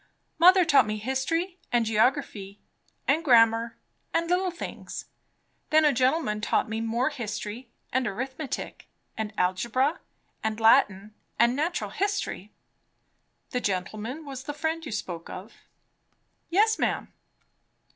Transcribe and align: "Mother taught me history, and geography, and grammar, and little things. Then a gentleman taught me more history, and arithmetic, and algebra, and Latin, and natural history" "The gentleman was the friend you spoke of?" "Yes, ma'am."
"Mother 0.39 0.65
taught 0.65 0.87
me 0.87 0.97
history, 0.97 1.59
and 1.71 1.85
geography, 1.85 2.59
and 3.07 3.23
grammar, 3.23 3.77
and 4.15 4.27
little 4.27 4.49
things. 4.49 5.05
Then 5.69 5.85
a 5.85 5.93
gentleman 5.93 6.41
taught 6.41 6.67
me 6.67 6.81
more 6.81 7.11
history, 7.11 7.69
and 7.93 8.07
arithmetic, 8.07 8.87
and 9.15 9.31
algebra, 9.37 9.99
and 10.43 10.59
Latin, 10.59 11.13
and 11.37 11.55
natural 11.55 11.91
history" 11.91 12.51
"The 13.51 13.61
gentleman 13.61 14.25
was 14.25 14.45
the 14.45 14.55
friend 14.55 14.83
you 14.83 14.91
spoke 14.91 15.29
of?" 15.29 15.53
"Yes, 16.49 16.79
ma'am." 16.79 17.13